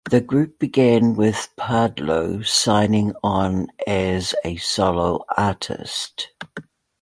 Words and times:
The 0.09 0.19
group 0.19 0.57
began 0.57 1.15
with 1.15 1.49
Pardlo 1.59 2.43
signing 2.43 3.13
on 3.21 3.67
as 3.85 4.33
a 4.43 4.55
solo 4.55 5.25
artist. 5.37 6.29